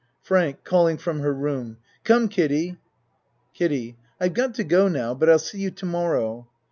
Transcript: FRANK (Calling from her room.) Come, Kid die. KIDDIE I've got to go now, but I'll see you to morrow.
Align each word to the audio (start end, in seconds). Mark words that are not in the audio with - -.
FRANK 0.23 0.63
(Calling 0.63 0.97
from 0.97 1.19
her 1.19 1.31
room.) 1.31 1.77
Come, 2.03 2.27
Kid 2.27 2.47
die. 2.47 2.75
KIDDIE 3.53 3.97
I've 4.19 4.33
got 4.33 4.55
to 4.55 4.63
go 4.63 4.87
now, 4.87 5.13
but 5.13 5.29
I'll 5.29 5.37
see 5.37 5.59
you 5.59 5.69
to 5.69 5.85
morrow. 5.85 6.49